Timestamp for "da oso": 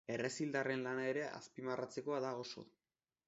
2.27-2.67